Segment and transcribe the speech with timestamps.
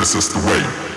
[0.00, 0.89] This is the way.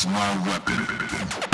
[0.00, 1.49] is my weapon.